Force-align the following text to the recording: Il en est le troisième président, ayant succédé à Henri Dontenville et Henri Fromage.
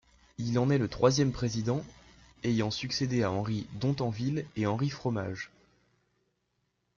Il 0.39 0.57
en 0.57 0.71
est 0.71 0.79
le 0.79 0.87
troisième 0.87 1.31
président, 1.31 1.85
ayant 2.41 2.71
succédé 2.71 3.21
à 3.21 3.29
Henri 3.31 3.67
Dontenville 3.75 4.47
et 4.55 4.65
Henri 4.65 4.89
Fromage. 4.89 5.51